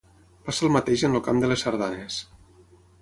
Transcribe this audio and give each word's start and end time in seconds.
Passa 0.47 0.63
el 0.67 0.71
mateix 0.77 1.03
en 1.09 1.17
el 1.19 1.23
camp 1.29 1.43
de 1.43 1.49
les 1.51 1.67
sardanes. 1.67 2.19